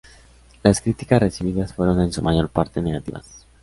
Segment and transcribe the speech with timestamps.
[0.63, 3.45] Las críticas recibidas fueron en su mayor parte negativas.